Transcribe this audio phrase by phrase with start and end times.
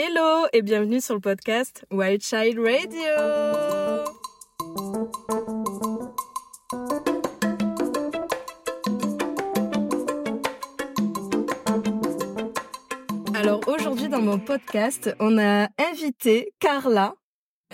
[0.00, 3.02] Hello et bienvenue sur le podcast Wild Child Radio.
[13.34, 17.16] Alors aujourd'hui dans mon podcast, on a invité Carla.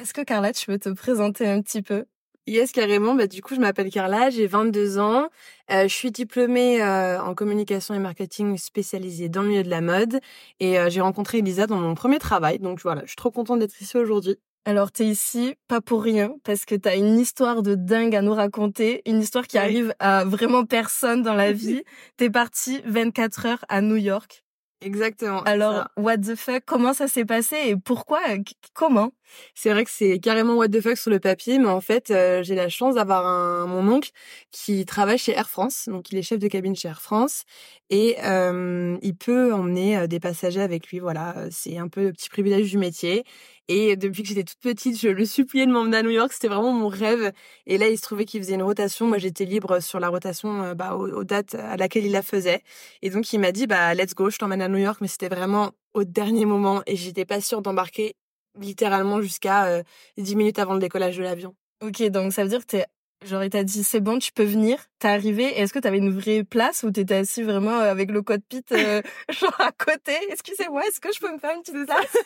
[0.01, 2.07] Est-ce que Carla, tu veux te présenter un petit peu?
[2.47, 3.15] Yes, carrément.
[3.15, 5.29] Bah, du coup, je m'appelle Carla, j'ai 22 ans.
[5.71, 9.81] Euh, je suis diplômée euh, en communication et marketing spécialisée dans le milieu de la
[9.81, 10.21] mode.
[10.61, 12.59] Et euh, j'ai rencontré Elisa dans mon premier travail.
[12.59, 14.37] Donc voilà, je suis trop contente d'être ici aujourd'hui.
[14.67, 18.33] Alors, t'es ici pas pour rien, parce que t'as une histoire de dingue à nous
[18.35, 19.63] raconter, une histoire qui Oui.
[19.63, 21.83] arrive à vraiment personne dans la vie.
[22.19, 24.43] T'es partie 24 heures à New York.
[24.81, 25.41] Exactement.
[25.45, 29.13] Alors, what the fuck, comment ça s'est passé et pourquoi, Qu- comment?
[29.55, 32.43] C'est vrai que c'est carrément what the fuck sur le papier, mais en fait, euh,
[32.43, 34.11] j'ai la chance d'avoir mon oncle
[34.51, 37.45] qui travaille chez Air France, donc il est chef de cabine chez Air France,
[37.91, 40.99] et euh, il peut emmener euh, des passagers avec lui.
[40.99, 43.25] Voilà, c'est un peu le petit privilège du métier.
[43.69, 46.33] Et depuis que j'étais toute petite, je le suppliais de m'emmener à New York.
[46.33, 47.33] C'était vraiment mon rêve.
[47.67, 49.07] Et là, il se trouvait qu'il faisait une rotation.
[49.07, 52.63] Moi, j'étais libre sur la rotation bah, aux, aux dates à laquelle il la faisait.
[53.01, 54.99] Et donc, il m'a dit, bah, let's go, je t'emmène à New York.
[55.01, 56.83] Mais c'était vraiment au dernier moment.
[56.87, 58.17] Et j'étais pas sûre d'embarquer
[58.59, 59.83] littéralement jusqu'à euh,
[60.19, 61.55] 10 minutes avant le décollage de l'avion.
[61.83, 62.87] Ok, donc ça veut dire que t'es,
[63.25, 65.99] genre, il t'a dit c'est bon, tu peux venir, t'es arrivé, et est-ce que t'avais
[65.99, 70.13] une vraie place ou t'étais assis vraiment euh, avec le cockpit, euh, genre à côté?
[70.31, 72.17] Excusez-moi, est-ce que je peux me faire une petite place?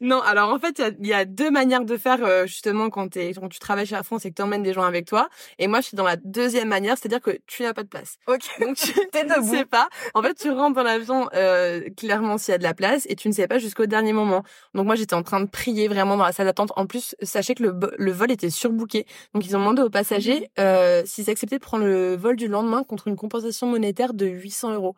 [0.00, 3.08] Non, alors en fait, il y y, a deux manières de faire euh, justement quand,
[3.08, 5.28] t'es- quand tu travailles chez Air France et que tu emmènes des gens avec toi.
[5.58, 8.16] Et moi, je suis dans la deuxième manière, c'est-à-dire que tu n'as pas de place.
[8.26, 9.88] Ok, Donc tu ne sais pas.
[10.14, 13.14] En fait, tu rentres dans l'avion euh, clairement s'il y a de la place et
[13.16, 14.42] tu ne sais pas jusqu'au dernier moment.
[14.74, 16.72] Donc moi, j'étais en train de prier vraiment dans la salle d'attente.
[16.76, 19.06] En plus, sachez que le, le vol était surbooké.
[19.34, 20.23] Donc ils ont demandé aux passagers
[20.58, 24.74] euh, s'ils acceptaient de prendre le vol du lendemain contre une compensation monétaire de 800
[24.74, 24.96] euros.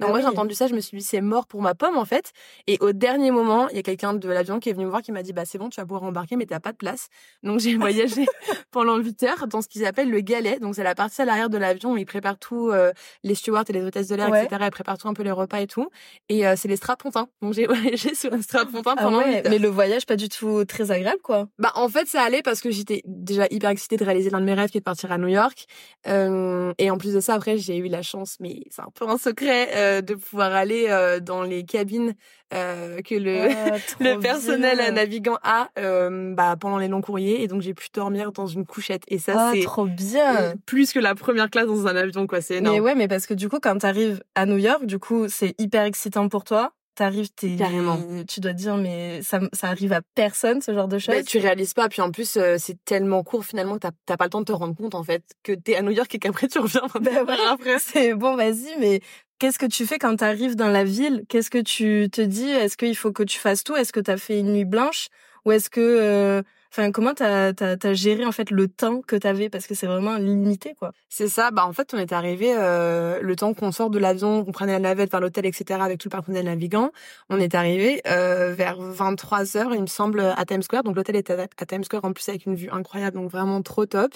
[0.00, 0.22] Donc Ah moi, oui.
[0.22, 2.32] j'ai entendu ça, je me suis dit c'est mort pour ma pomme en fait.
[2.66, 5.02] Et au dernier moment, il y a quelqu'un de l'avion qui est venu me voir
[5.02, 7.08] qui m'a dit bah c'est bon, tu vas pouvoir embarquer, mais t'as pas de place.
[7.42, 8.26] Donc j'ai voyagé
[8.70, 10.58] pendant 8 heures dans ce qu'ils appellent le galet.
[10.58, 12.92] Donc c'est la partie à l'arrière de l'avion où ils préparent tout, euh,
[13.22, 14.44] les stewards et les hôtesses de l'air, Ouais.
[14.44, 14.62] etc.
[14.66, 15.88] Ils préparent tout un peu les repas et tout.
[16.28, 17.28] Et euh, c'est les strapontins.
[17.42, 19.50] Donc j'ai voyagé sur un strapontin Ah pendant ouais, 8 heures.
[19.50, 21.48] mais le voyage pas du tout très agréable, quoi.
[21.58, 24.46] Bah en fait ça allait parce que j'étais déjà hyper excitée de réaliser l'un de
[24.46, 25.66] mes rêves qui est de partir à New York.
[26.06, 29.08] Euh, et en plus de ça après j'ai eu la chance, mais c'est un peu
[29.08, 32.14] un secret, euh, de pouvoir aller euh, dans les cabines
[32.54, 34.92] euh, que le Ah, le personnel bien.
[34.92, 35.68] navigant a
[36.10, 39.34] bah, pendant les longs courriers et donc j'ai pu dormir dans une couchette et ça
[39.36, 40.54] Ah, c'est trop bien.
[40.66, 42.76] plus que la première classe dans un avion quoi c'est énorme.
[42.76, 45.54] Mais ouais, mais parce que du coup, quand t'arrives à New York, du coup, c'est
[45.58, 46.72] hyper excitant pour toi.
[46.94, 47.98] T'arrives, t'es, Carrément.
[48.28, 51.14] tu dois te dire, mais ça, ça arrive à personne, ce genre de choses.
[51.14, 54.18] Bah, tu réalises pas puis en plus euh, c'est tellement court finalement que t'as t'as
[54.18, 56.18] pas le temps de te rendre compte en fait que t'es à New York et
[56.18, 57.32] qu'après tu reviens 24 ouais.
[57.32, 57.78] heures après.
[57.78, 59.00] C'est bon, vas-y, mais
[59.42, 61.24] qu'est-ce que tu fais quand tu arrives dans la ville?
[61.28, 62.48] Qu'est-ce que tu te dis?
[62.48, 63.74] Est-ce qu'il faut que tu fasses tout?
[63.74, 65.08] Est-ce que tu as fait une nuit blanche?
[65.44, 66.44] Ou est-ce que...
[66.74, 69.50] Enfin, comment t'as as, géré en fait le temps que t'avais?
[69.50, 70.92] Parce que c'est vraiment limité, quoi.
[71.10, 74.42] C'est ça, bah en fait on est arrivé euh, le temps qu'on sort de l'avion,
[74.42, 75.78] qu'on prenait la navette vers l'hôtel, etc.
[75.82, 76.90] avec tout le personnel navigant,
[77.28, 80.84] on est arrivé euh, vers 23 h il me semble, à Times Square.
[80.84, 83.84] Donc l'hôtel était à, Times Square en plus avec une vue incroyable, donc vraiment trop
[83.84, 84.14] top.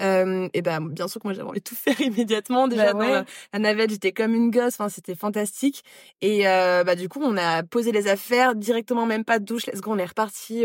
[0.00, 2.66] Euh, et ben bien sûr que moi j'avais envie de tout faire immédiatement.
[2.66, 5.84] Déjà Bah dans la, la navette j'étais comme une gosse, enfin c'était fantastique.
[6.22, 9.82] Et bah du coup on a posé les affaires directement, même pas de douche, let's
[9.82, 10.64] go, on est reparti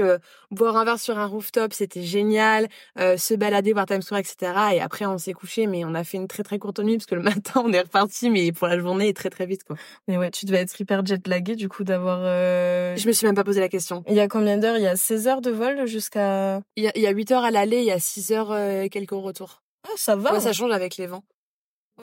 [0.51, 2.67] boire un verre sur un rooftop, c'était génial
[2.99, 4.35] euh, se balader, voir Times Square, etc.
[4.73, 7.05] Et après, on s'est couché, mais on a fait une très très courte nuit parce
[7.05, 9.75] que le matin, on est reparti, mais pour la journée, très très vite, quoi.
[10.07, 12.19] Mais ouais, tu devais être hyper jet-lagué, du coup, d'avoir...
[12.23, 14.03] euh, Je me suis même pas posé la question.
[14.07, 14.77] Il y a combien d'heures?
[14.77, 16.61] Il y a 16 heures de vol jusqu'à...
[16.75, 18.51] Il y a, il y a 8 heures à l'aller, il y a 6 heures
[18.51, 19.61] euh, quelques au retour.
[19.87, 21.23] Ah, ça va Ouais, ça change avec les vents.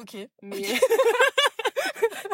[0.01, 0.17] Ok.
[0.43, 0.63] Mais...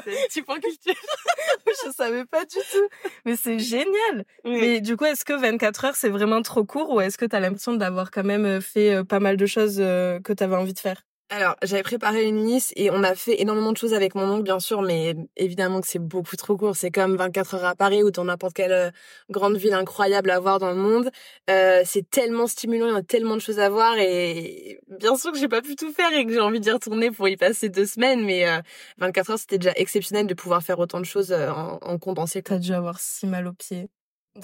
[0.05, 0.95] C'est un petit point culture.
[1.67, 2.89] Je savais pas du tout.
[3.25, 7.01] Mais c'est génial Mais du coup, est-ce que 24 heures, c'est vraiment trop court ou
[7.01, 10.21] est-ce que tu as l'impression d'avoir quand même fait euh, pas mal de choses euh,
[10.21, 11.03] que tu avais envie de faire?
[11.31, 14.45] Alors, j'avais préparé une liste et on a fait énormément de choses avec mon oncle,
[14.45, 16.75] bien sûr, mais évidemment que c'est beaucoup trop court.
[16.75, 18.91] C'est comme 24 heures à Paris ou dans n'importe quelle euh,
[19.29, 21.11] grande ville incroyable à voir dans le monde.
[21.51, 25.31] Euh, c'est tellement stimulant, il y a tellement de choses à voir et bien sûr
[25.33, 27.69] que j'ai pas pu tout faire et que j'ai envie d'y retourner pour y passer
[27.69, 28.63] deux semaines, mais euh,
[28.97, 32.43] 24 heures, c'était déjà exceptionnel de pouvoir faire autant de choses euh, en, en condensé.
[32.43, 33.91] T'as dû avoir si mal aux pieds.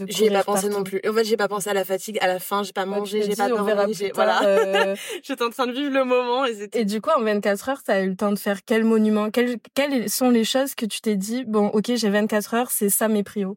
[0.08, 0.78] J'y ai pas pensé partout.
[0.78, 1.00] non plus.
[1.08, 2.18] En fait, j'ai pas pensé à la fatigue.
[2.20, 3.94] À la fin, j'ai pas mangé, j'ai pas dormi.
[3.94, 4.42] j'ai- Voilà.
[4.44, 7.68] euh, J'étais en train de vivre le moment et c'était Et du coup, en 24
[7.68, 10.86] heures, t'as eu le temps de faire quel monument quelles, quelles sont les choses que
[10.86, 13.56] tu t'es dit, bon, ok, j'ai 24 heures, c'est ça mes prios?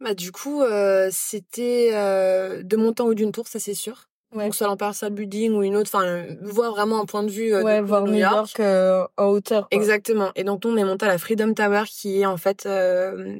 [0.00, 4.08] Bah du coup, euh, c'était euh, de mon temps ou d'une tour, ça c'est sûr.
[4.32, 4.44] Ouais.
[4.44, 7.80] Donc soit l'Empire Building ou une autre, enfin, voir vraiment un point de vue ouais,
[7.80, 9.68] de voir New York, en hauteur.
[9.68, 9.78] Quoi.
[9.78, 10.30] Exactement.
[10.36, 12.68] Et donc on est monté à la Freedom Tower qui est en fait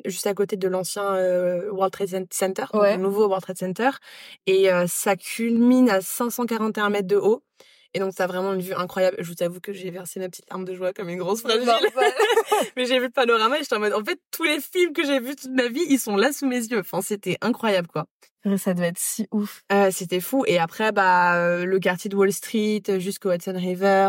[0.05, 1.15] juste à côté de l'ancien
[1.71, 3.91] World Trade Center, le nouveau World Trade Center,
[4.47, 7.43] et ça culmine à 541 mètres de haut.
[7.95, 9.17] Et donc, ça a vraiment une vue incroyable.
[9.21, 11.69] Je vous avoue que j'ai versé ma petite arme de joie comme une grosse fragile.
[12.77, 15.05] Mais j'ai vu le panorama et j'étais en mode, en fait, tous les films que
[15.05, 16.81] j'ai vus toute ma vie, ils sont là sous mes yeux.
[16.81, 18.07] Enfin, c'était incroyable, quoi.
[18.57, 19.63] Ça devait être si ouf.
[19.71, 20.45] Euh, c'était fou.
[20.49, 24.09] Et après, bah, euh, le quartier de Wall Street jusqu'au Hudson River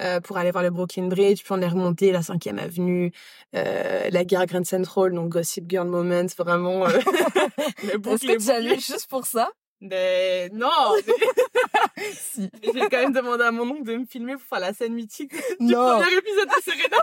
[0.00, 1.42] euh, pour aller voir le Brooklyn Bridge.
[1.42, 3.12] Puis on est remonté la 5 avenue,
[3.54, 6.86] euh, la gare Grand Central, donc Gossip Girl Moments, vraiment.
[6.86, 6.88] Euh,
[7.82, 9.50] Est-ce que tu allais juste pour ça?
[9.82, 10.68] Mais non
[12.12, 12.48] si.
[12.62, 15.32] J'ai quand même demandé à mon oncle de me filmer pour faire la scène mythique
[15.60, 16.96] du premier épisode de Serena.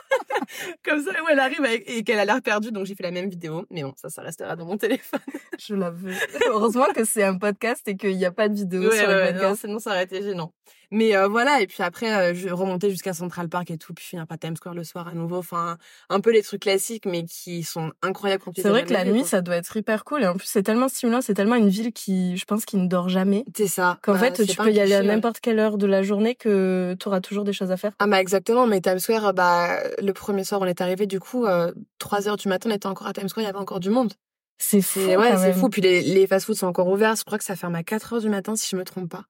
[0.84, 3.30] Comme ça, où elle arrive et qu'elle a l'air perdue, donc j'ai fait la même
[3.30, 3.66] vidéo.
[3.70, 5.20] Mais bon, ça, ça restera dans mon téléphone.
[5.60, 6.10] Je l'avoue.
[6.48, 9.62] Heureusement que c'est un podcast et qu'il n'y a pas de vidéo sur le podcast.
[9.62, 10.54] sinon, ça aurait été gênant.
[10.92, 14.04] Mais euh, voilà, et puis après, euh, je remontais jusqu'à Central Park et tout, puis
[14.04, 15.38] finir par Times Square le soir à nouveau.
[15.38, 15.78] Enfin,
[16.10, 19.24] un peu les trucs classiques, mais qui sont incroyables quand C'est vrai que la nuit,
[19.24, 20.24] ça doit être hyper cool.
[20.24, 22.88] Et en plus, c'est tellement stimulant, c'est tellement une ville qui, je pense, qui ne
[22.88, 23.46] dort jamais.
[23.56, 24.00] C'est ça.
[24.02, 26.96] Qu'en bah, fait, tu peux y aller à n'importe quelle heure de la journée que
[27.00, 27.94] tu auras toujours des choses à faire.
[28.00, 31.46] Ah bah exactement, mais Times Square, bah le premier soir, on est arrivé, du coup,
[31.46, 33.80] euh, 3 heures du matin, on était encore à Times Square, il y avait encore
[33.80, 34.14] du monde.
[34.58, 35.00] C'est fou.
[35.00, 35.70] Ouais, c'est fou.
[35.70, 37.16] Puis les, les fast-foods sont encore ouverts.
[37.16, 39.24] Je crois que ça ferme à 4 heures du matin, si je me trompe pas.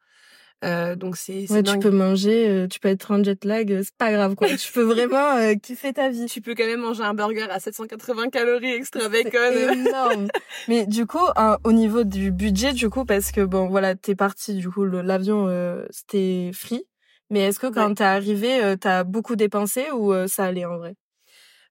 [0.66, 3.82] Euh, donc c'est ouais, tu peux manger, euh, tu peux être en jet lag, euh,
[3.82, 4.50] c'est pas grave quoi.
[4.50, 6.26] tu peux vraiment euh, kiffer ta vie.
[6.26, 9.54] Tu peux quand même manger un burger à 780 calories extra bacon.
[9.56, 10.28] énorme.
[10.68, 11.26] Mais du coup,
[11.64, 15.48] au niveau du budget, du coup, parce que bon, voilà, t'es parti, du coup, l'avion
[15.92, 16.84] c'était free.
[17.30, 20.96] Mais est-ce que quand t'es arrivé, t'as beaucoup dépensé ou ça allait en vrai?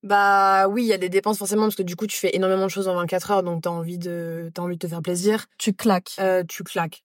[0.04, 2.64] Bah oui, il y a des dépenses forcément parce que du coup tu fais énormément
[2.64, 5.46] de choses en 24 heures donc t'as envie de t'as envie de te faire plaisir.
[5.58, 6.12] Tu claques.
[6.20, 7.02] Euh, tu claques.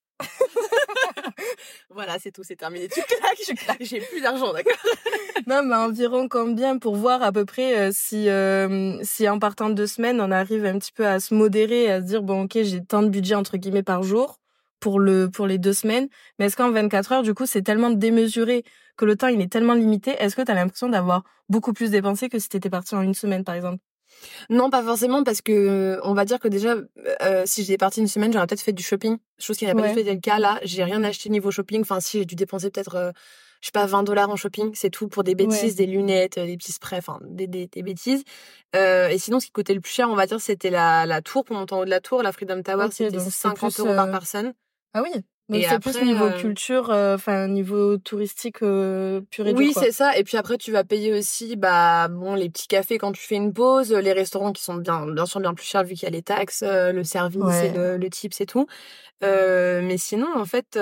[1.90, 2.88] Voilà, c'est tout, c'est terminé.
[2.88, 4.72] Tu claques, j'ai plus d'argent, d'accord
[5.46, 9.68] Non, mais environ combien pour voir à peu près euh, si euh, si en partant
[9.68, 12.44] de deux semaines, on arrive un petit peu à se modérer, à se dire bon
[12.44, 14.38] ok, j'ai tant de budget entre guillemets par jour
[14.80, 16.08] pour le pour les deux semaines.
[16.38, 18.64] Mais est-ce qu'en 24 heures, du coup, c'est tellement démesuré
[18.96, 21.90] que le temps il est tellement limité Est-ce que tu as l'impression d'avoir beaucoup plus
[21.90, 23.78] dépensé que si t'étais parti en une semaine, par exemple?
[24.50, 26.76] Non, pas forcément, parce que on va dire que déjà,
[27.22, 29.82] euh, si j'étais partie une semaine, j'aurais peut-être fait du shopping, chose qui n'a pas
[29.88, 30.38] du tout été le cas.
[30.38, 31.80] Là, j'ai rien acheté niveau shopping.
[31.82, 33.12] Enfin, si j'ai dû dépenser peut-être, euh,
[33.60, 36.56] je sais pas, 20 dollars en shopping, c'est tout pour des bêtises, des lunettes, des
[36.56, 38.22] petits sprays, enfin, des, des, des bêtises.
[38.76, 41.22] Euh, et sinon, ce qui coûtait le plus cher, on va dire, c'était la, la
[41.22, 44.06] tour pour monter en haut de la tour, la Freedom Tower, c'était 50 euros par
[44.10, 44.52] personne.
[44.92, 45.10] Ah oui?
[45.50, 49.58] Donc c'est plus niveau euh, culture, euh, enfin niveau touristique euh, pur et dur.
[49.58, 50.16] Oui, c'est ça.
[50.16, 53.34] Et puis après, tu vas payer aussi, bah bon, les petits cafés quand tu fais
[53.34, 56.06] une pause, les restaurants qui sont bien, bien sûr bien plus chers vu qu'il y
[56.06, 58.66] a les taxes, le service et le, le tips et tout.
[59.20, 60.78] mais sinon, en fait,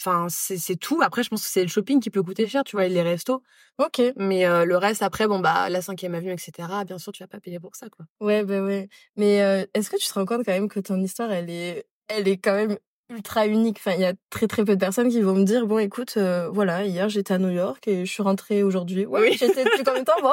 [0.00, 1.00] enfin c'est c'est tout.
[1.02, 3.02] Après, je pense que c'est le shopping qui peut coûter cher, tu vois, et les
[3.02, 3.42] restos.
[3.78, 4.02] Ok.
[4.16, 6.68] Mais le reste, après, bon bah la cinquième avenue, etc.
[6.86, 8.04] Bien sûr, tu vas pas payer pour ça, quoi.
[8.20, 8.90] Ouais, bah ouais.
[9.16, 9.36] Mais
[9.72, 12.36] est-ce que tu te rends compte quand même que ton histoire, elle est elle est
[12.36, 12.76] quand même
[13.14, 13.78] ultra unique.
[13.78, 16.14] Enfin, il y a très très peu de personnes qui vont me dire bon, écoute,
[16.16, 19.06] euh, voilà, hier j'étais à New York et je suis rentrée aujourd'hui.
[19.06, 19.36] Ouais, oui.
[19.38, 20.20] j'étais depuis combien de temps?
[20.22, 20.32] Bon,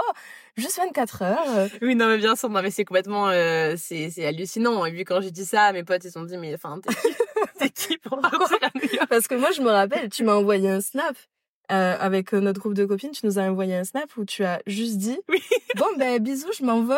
[0.57, 1.69] juste 24 heures.
[1.81, 4.85] Oui, non mais bien sûr, non mais c'est complètement, euh, c'est c'est hallucinant.
[4.85, 6.79] Et puis quand j'ai dit ça, mes potes ils sont dit mais enfin
[7.59, 9.07] t'es qui, qui pour partir à New York?
[9.09, 11.15] Parce que moi je me rappelle, tu m'as envoyé un snap.
[11.71, 14.61] Euh, avec notre groupe de copines, tu nous as envoyé un snap où tu as
[14.67, 15.41] juste dit oui.
[15.77, 16.97] bon ben bisous, je m'envole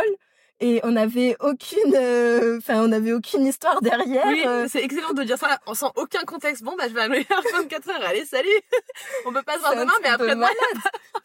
[0.63, 4.66] et on n'avait aucune euh, enfin on n'avait aucune histoire derrière oui euh.
[4.69, 6.64] c'est excellent de dire ça sans aucun contexte.
[6.64, 8.47] Bon bah je vais à New York 24 heures allez salut.
[9.26, 10.56] On peut pas se voir demain mais après malade.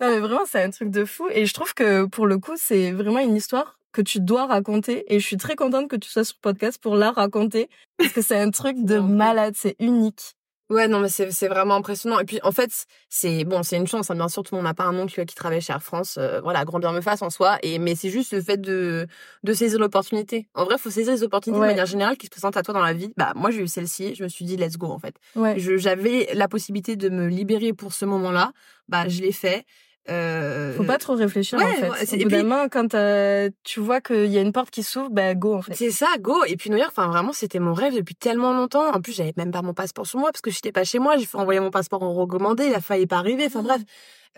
[0.00, 1.28] Non mais vraiment c'est un truc de fou.
[1.30, 5.04] Et je trouve que pour le coup c'est vraiment une histoire que tu dois raconter.
[5.14, 7.68] Et je suis très contente que tu sois sur podcast pour la raconter.
[7.96, 10.34] Parce que c'est un truc de malade c'est unique
[10.70, 12.18] Ouais, non, mais c'est c'est vraiment impressionnant.
[12.18, 12.70] Et puis en fait,
[13.08, 14.10] c'est bon, c'est une chance.
[14.10, 16.16] Hein, bien sûr, tout le monde n'a pas un oncle qui travaille chez Air France.
[16.18, 17.58] Euh, voilà, grand bien me fasse en soi.
[17.62, 19.06] Et mais c'est juste le fait de
[19.44, 20.46] de saisir l'opportunité.
[20.54, 22.82] En vrai, faut saisir les opportunités de manière générale qui se présentent à toi dans
[22.82, 23.12] la vie.
[23.16, 24.14] Bah moi, j'ai eu celle-ci.
[24.14, 25.16] Je me suis dit let's go en fait.
[25.36, 25.54] Ouais.
[25.58, 28.52] J'avais la possibilité de me libérer pour ce moment-là.
[28.88, 29.64] Bah je l'ai fait.
[30.10, 30.72] Euh...
[30.74, 32.14] Faut pas trop réfléchir en fait.
[32.14, 32.96] Évidemment, quand
[33.64, 35.74] tu vois qu'il y a une porte qui s'ouvre, bah go en fait.
[35.74, 36.44] C'est ça, go.
[36.46, 38.90] Et puis New York, enfin vraiment, c'était mon rêve depuis tellement longtemps.
[38.92, 41.16] En plus, j'avais même pas mon passeport sur moi parce que j'étais pas chez moi.
[41.16, 43.46] J'ai fait envoyer mon passeport en recommandé, la faille est pas arrivée.
[43.46, 43.82] Enfin bref.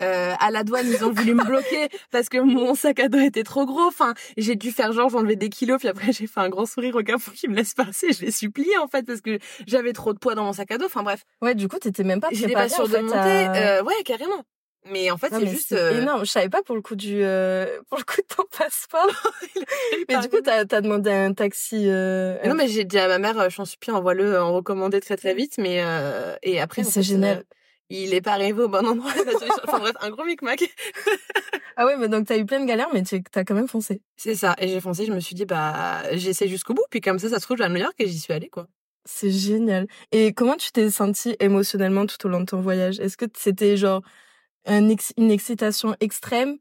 [0.01, 3.19] Euh, à la douane, ils ont voulu me bloquer parce que mon sac à dos
[3.19, 3.81] était trop gros.
[3.81, 6.95] Enfin, j'ai dû faire genre j'enlevais des kilos, puis après j'ai fait un grand sourire
[6.95, 8.11] au pour qu'ils me laissent passer.
[8.13, 9.37] Je l'ai supplié en fait parce que
[9.67, 10.85] j'avais trop de poids dans mon sac à dos.
[10.85, 11.23] Enfin bref.
[11.41, 13.15] Ouais, du coup, t'étais même pas J'étais pas sûre de monter.
[13.17, 14.43] Euh, ouais, carrément.
[14.89, 15.73] Mais en fait, c'est juste.
[15.73, 16.25] euh, énorme.
[16.25, 19.07] Je savais pas pour le coup du, euh, pour le coup de ton passeport.
[20.09, 23.19] mais du coup, t'as, t'as demandé un taxi, euh, non, mais j'ai dit à ma
[23.19, 25.57] mère, euh, je t'en supplie, envoie-le en recommandé très très vite.
[25.57, 25.83] Mais
[26.43, 27.43] et après, en c'est génial.
[27.89, 29.11] il est pas arrivé au bon endroit.
[29.67, 30.63] enfin bref, un gros micmac.
[31.77, 34.01] Ah ouais, mais donc t'as eu plein de galères, mais tu t'as quand même foncé.
[34.17, 34.55] C'est ça.
[34.57, 35.05] Et j'ai foncé.
[35.05, 36.83] Je me suis dit, bah, j'essaie jusqu'au bout.
[36.89, 38.49] Puis comme ça, ça se trouve, je vais à New York et j'y suis allée,
[38.49, 38.67] quoi.
[39.05, 39.87] C'est génial.
[40.11, 42.99] Et comment tu t'es sentie émotionnellement tout au long de ton voyage?
[42.99, 44.01] Est-ce que c'était genre
[44.67, 46.57] une excitation extrême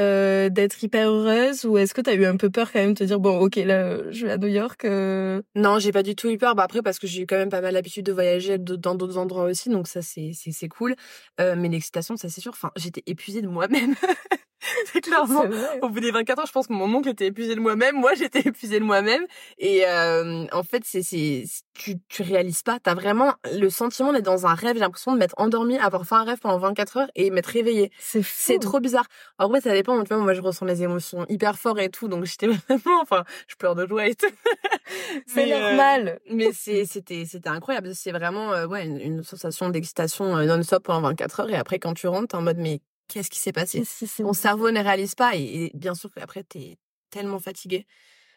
[0.00, 2.98] euh, d'être hyper heureuse ou est-ce que t'as eu un peu peur quand même de
[2.98, 6.16] te dire bon ok là je vais à New York euh, Non, j'ai pas du
[6.16, 6.54] tout eu peur.
[6.54, 9.18] Bah après, parce que j'ai eu quand même pas mal l'habitude de voyager dans d'autres
[9.18, 10.94] endroits aussi, donc ça c'est c'est cool.
[11.40, 12.52] Euh, mais l'excitation, ça c'est sûr.
[12.52, 13.94] Enfin, j'étais épuisée de moi-même.
[14.92, 15.44] c'est clairement.
[15.82, 18.14] Au bout des 24 heures, je pense que mon oncle était épuisé de moi-même, moi
[18.14, 19.24] j'étais épuisée de moi-même.
[19.58, 22.78] Et euh, en fait, c'est c'est tu tu réalises pas.
[22.80, 24.74] T'as vraiment le sentiment d'être dans un rêve.
[24.74, 27.90] J'ai l'impression de m'être endormie, avoir fait un rêve pendant 24 heures et m'être réveillée.
[27.98, 28.22] C'est.
[28.24, 29.06] C'est trop bizarre.
[29.38, 30.02] En vrai, ça dépend.
[30.02, 33.24] Tu vois, moi je ressens les émotions hyper fort et tout, donc j'étais vraiment, enfin,
[33.48, 34.26] je pleure de joie et tout.
[35.26, 36.20] C'est euh, normal.
[36.30, 37.94] mais c'est c'était c'était incroyable.
[37.94, 41.78] C'est vraiment euh, ouais une, une sensation d'excitation euh, non-stop pendant 24 heures et après
[41.78, 43.82] quand tu rentres, t'es en mode mais qu'est-ce qui s'est passé?
[44.16, 46.78] Ton cerveau ne réalise pas et, et bien sûr qu'après t'es
[47.10, 47.86] tellement fatigué.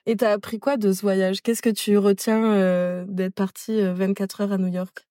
[0.06, 1.42] Et t'as appris quoi de ce voyage?
[1.42, 5.08] Qu'est-ce que tu retiens euh, d'être parti euh, 24 heures à New York?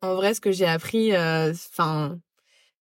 [0.00, 2.18] En vrai, ce que j'ai appris, enfin,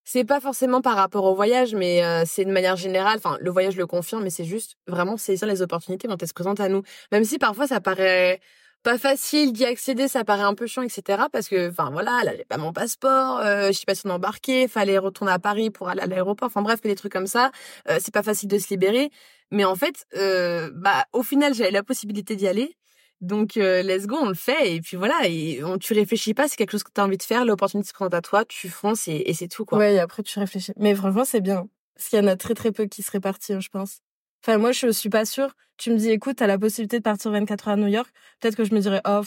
[0.05, 3.17] c'est pas forcément par rapport au voyage, mais euh, c'est de manière générale.
[3.17, 6.33] Enfin, le voyage le confirme, mais c'est juste vraiment saisir les opportunités quand elles se
[6.33, 6.83] présentent à nous.
[7.11, 8.41] Même si parfois ça paraît
[8.83, 11.23] pas facile d'y accéder, ça paraît un peu chiant, etc.
[11.31, 14.09] Parce que, enfin voilà, là j'ai pas mon passeport, euh, je sais pas si on
[14.09, 16.47] embarqué, fallait retourner à Paris pour aller à l'aéroport.
[16.47, 17.51] Enfin bref, des trucs comme ça.
[17.89, 19.09] Euh, c'est pas facile de se libérer.
[19.51, 22.75] Mais en fait, euh, bah au final j'avais la possibilité d'y aller.
[23.21, 26.49] Donc euh, let's go, on le fait et puis voilà, et on, tu réfléchis pas,
[26.49, 28.67] c'est quelque chose que tu as envie de faire, l'opportunité se présente à toi, tu
[28.67, 29.77] fonces et, c'est tout quoi.
[29.77, 30.73] Ouais, et après tu réfléchis.
[30.77, 31.69] Mais franchement, c'est bien.
[31.95, 33.99] Parce qu'il y en a très très peu qui seraient partis, hein, je pense.
[34.45, 35.55] Enfin, moi, je suis pas sûre.
[35.77, 38.09] Tu me dis, écoute, t'as la possibilité de partir 24 heures à New York.
[38.39, 39.21] Peut-être que je me dirais, oh,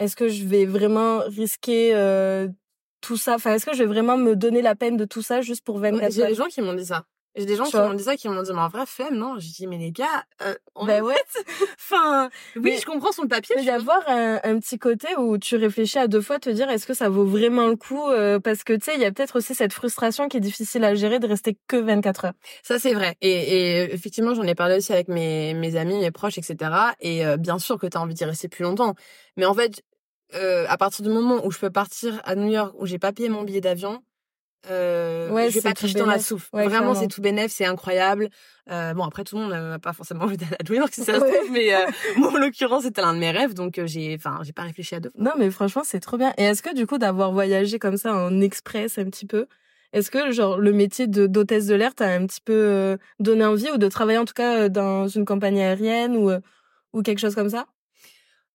[0.00, 2.48] est-ce que je vais vraiment risquer euh,
[3.00, 3.34] tout ça?
[3.36, 5.78] Enfin, est-ce que je vais vraiment me donner la peine de tout ça juste pour
[5.78, 6.28] 24 Ouais, J'ai heures?
[6.28, 7.04] des gens qui m'ont dit ça.
[7.36, 9.14] J'ai des gens Tu qui m'ont dit ça, qui m'ont dit mais en vrai flemme
[9.14, 9.38] non.
[9.38, 11.14] J'ai dit mais les gars, euh, en Ben ouais.
[11.78, 13.54] enfin oui Mais- je comprends sur le papier.
[13.56, 16.86] Mais d'avoir un, un petit côté où tu réfléchis à deux fois, te dire est-ce
[16.86, 19.36] que ça vaut vraiment le coup euh, Parce que tu sais, il y a peut-être
[19.36, 22.32] aussi cette frustration qui est difficile à gérer de rester que 24 heures.
[22.62, 23.16] Ça c'est vrai.
[23.20, 26.56] Et, et effectivement j'en ai parlé aussi avec mes mes amis, mes proches, etc.
[27.00, 28.94] Et euh, bien sûr que t'as envie d'y rester plus longtemps.
[29.36, 29.82] Mais en fait,
[30.34, 33.12] euh, à partir du moment où je peux partir à New York, où j'ai pas
[33.12, 34.02] payé mon billet d'avion.
[34.70, 36.48] Euh, Ouais, je vais c'est pas tricher dans la souffle.
[36.52, 38.28] Ouais, Vraiment, c'est tout bénef, c'est incroyable.
[38.70, 41.14] Euh, bon, après, tout le monde n'a pas forcément envie d'aller à New si ça
[41.14, 41.86] se trouve, mais euh,
[42.16, 44.94] moi, en l'occurrence, c'était l'un de mes rêves, donc euh, j'ai, enfin, j'ai pas réfléchi
[44.94, 45.22] à deux fois.
[45.22, 46.32] Non, mais franchement, c'est trop bien.
[46.38, 49.46] Et est-ce que du coup, d'avoir voyagé comme ça en express un petit peu,
[49.92, 53.70] est-ce que genre le métier de d'hôtesse de l'air t'a un petit peu donné envie
[53.70, 56.30] ou de travailler en tout cas dans une compagnie aérienne ou
[56.92, 57.66] ou quelque chose comme ça?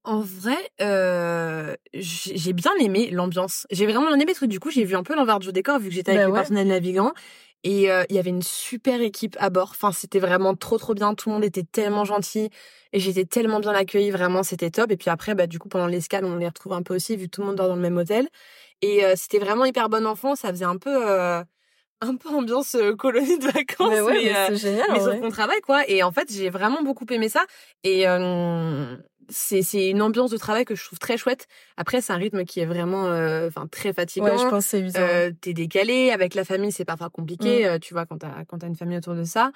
[0.06, 3.66] En vrai, euh, j'ai bien aimé l'ambiance.
[3.72, 5.80] J'ai vraiment bien aimé parce que du coup, j'ai vu un peu l'envers du décor
[5.80, 7.14] vu que j'étais avec Bah le personnel navigant.
[7.64, 9.70] Et euh, il y avait une super équipe à bord.
[9.72, 11.16] Enfin, c'était vraiment trop trop bien.
[11.16, 12.50] Tout le monde était tellement gentil
[12.92, 14.12] et j'étais tellement bien accueillie.
[14.12, 14.92] Vraiment, c'était top.
[14.92, 17.28] Et puis après, bah du coup, pendant l'escale, on les retrouve un peu aussi vu
[17.28, 18.28] que tout le monde dort dans le même hôtel.
[18.82, 20.36] Et euh, c'était vraiment hyper bon enfant.
[20.36, 21.42] Ça faisait un peu euh,
[22.02, 23.90] un peu ambiance colonie de vacances.
[23.90, 24.88] Mais ouais, mais, génial.
[24.92, 27.46] mais sauf qu'on travaille quoi et en fait j'ai vraiment beaucoup aimé ça
[27.86, 28.06] et
[29.30, 32.44] c'est c'est une ambiance de travail que je trouve très chouette après c'est un rythme
[32.46, 35.00] qui est vraiment euh, enfin très fatigant Ouais, je pense que c'est usant.
[35.02, 38.60] euh, t'es décalé avec la famille c'est parfois compliqué euh, tu vois quand t'as quand
[38.60, 39.52] t'as une famille autour de ça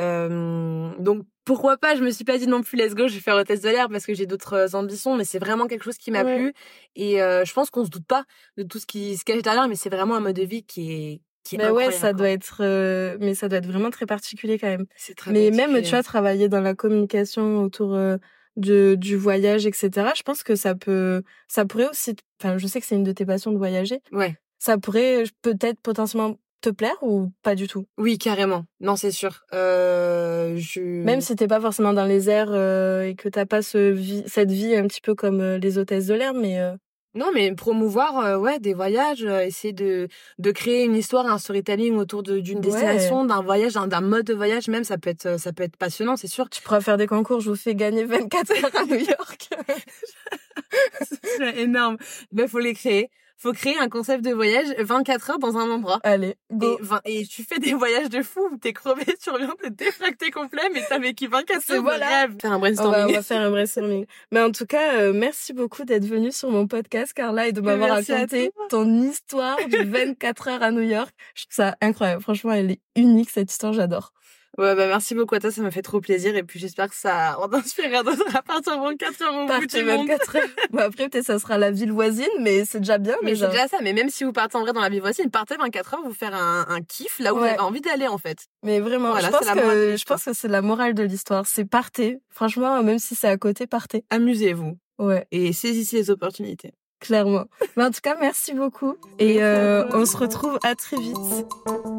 [0.00, 3.20] euh, donc pourquoi pas je me suis pas dit non plus let's go je vais
[3.20, 6.10] faire hôtesse de l'air parce que j'ai d'autres ambitions mais c'est vraiment quelque chose qui
[6.10, 6.36] m'a Ouais.
[6.36, 6.52] plu
[6.96, 8.24] et je pense qu'on se doute pas
[8.56, 10.92] de tout ce qui se cache derrière mais c'est vraiment un mode de vie qui
[10.92, 11.20] est
[11.56, 12.12] Mais ouais, ça quoi.
[12.12, 14.84] doit être, euh, mais ça doit être vraiment très particulier quand même.
[14.96, 18.18] c'est très Mais même, tu vois, travailler dans la communication autour euh,
[18.58, 19.90] de, du voyage, etc.
[20.16, 23.12] Je pense que ça peut, ça pourrait aussi, enfin, je sais que c'est une de
[23.12, 24.00] tes passions de voyager.
[24.12, 27.86] ouais Ça pourrait peut-être potentiellement te plaire ou pas du tout?
[27.98, 28.64] Oui, carrément.
[28.80, 29.42] Non, c'est sûr.
[29.54, 30.80] Euh, je...
[30.80, 34.24] Même si t'es pas forcément dans les airs euh, et que t'as pas ce vie,
[34.26, 36.74] cette vie un petit peu comme euh, les hôtesses de l'air, mais euh,
[37.18, 40.08] Non, mais promouvoir euh, ouais, des voyages, euh, essayer de,
[40.38, 42.62] de créer une histoire, un storytelling autour de- d'une Ouais.
[42.70, 45.76] destination, d'un voyage, d'un d'un mode de voyage même, ça peut être, ça peut être
[45.76, 46.48] passionnant, c'est sûr.
[46.48, 47.40] tu pourras faire des concours.
[47.40, 49.48] Je vous fais gagner 24 heures à New York.
[51.22, 51.96] C'est énorme.
[52.32, 53.10] Ben, faut les créer.
[53.38, 56.00] Faut créer un concept de voyage 24 heures dans un endroit.
[56.02, 56.78] Allez, go.
[57.04, 60.62] Et, tu fais des voyages de fou, où t'es crevé, tu reviens, t'es défracté complet,
[60.74, 62.08] mais t'as vécu 24 C'est heures de voilà.
[62.22, 62.36] rêve.
[62.40, 63.14] Faire un On va, on brainstorming.
[63.14, 64.06] va faire un brainstorming.
[64.32, 67.60] Mais en tout cas, euh, merci beaucoup d'être venue sur mon podcast, Carla, et de
[67.60, 71.14] m'avoir raconté ton histoire de 24 heures à New York.
[71.34, 72.22] Je trouve ça incroyable.
[72.22, 74.12] Franchement, elle est unique, cette histoire, j'adore.
[74.56, 76.96] Ouais, bah merci beaucoup à toi, ça m'a fait trop plaisir, et puis j'espère que
[76.96, 80.08] ça en inspirera d'autres à partir de 24 heures au bout du monde.
[80.08, 80.42] 24 heures.
[80.70, 83.14] Bon, après, peut-être ça sera la ville voisine, mais c'est déjà bien.
[83.22, 83.46] Mais déjà.
[83.46, 85.56] c'est déjà ça, mais même si vous partez en vrai dans la vie voisine, partez
[85.56, 88.38] 24 heures, vous faire un, un kiff là où vous avez envie d'aller en fait.
[88.64, 91.46] Mais vraiment, Voilà, je pense que je pense que c'est la morale de l'histoire.
[91.46, 92.18] C'est partez.
[92.30, 94.04] Franchement, même si c'est à côté, partez.
[94.10, 96.72] Amusez-vous Ouais, et saisissez les opportunités.
[97.00, 97.44] clairement.
[97.76, 98.96] Mais en tout cas, merci beaucoup.
[99.20, 101.16] Et euh, on se retrouve à très vite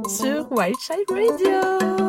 [0.09, 2.08] sur Wild Child Radio.